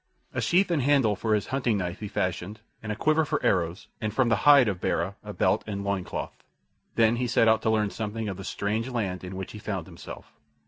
A 0.33 0.41
sheath 0.41 0.71
and 0.71 0.81
handle 0.81 1.15
for 1.15 1.35
his 1.35 1.45
hunting 1.53 1.77
knife 1.77 1.99
he 1.99 2.07
fashioned, 2.07 2.61
and 2.81 2.91
a 2.91 2.95
quiver 2.95 3.23
for 3.23 3.39
arrows, 3.45 3.87
and 4.01 4.11
from 4.11 4.29
the 4.29 4.37
hide 4.49 4.67
of 4.67 4.81
Bara 4.81 5.15
a 5.23 5.31
belt 5.31 5.63
and 5.67 5.83
loin 5.83 6.03
cloth. 6.03 6.43
Then 6.95 7.17
he 7.17 7.27
set 7.27 7.47
out 7.47 7.61
to 7.61 7.69
learn 7.69 7.91
something 7.91 8.27
of 8.27 8.37
the 8.37 8.43
strange 8.43 8.87
land 8.89 9.23
in 9.23 9.35
which 9.35 9.51
he 9.51 9.59
found 9.59 9.85
himself. 9.85 10.33